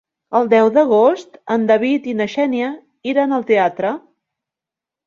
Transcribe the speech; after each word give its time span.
El 0.37 0.47
deu 0.53 0.69
d'agost 0.77 1.37
en 1.57 1.67
David 1.73 2.09
i 2.13 2.17
na 2.23 2.29
Xènia 2.37 2.73
iran 3.13 3.39
al 3.39 3.49
teatre. 3.53 3.95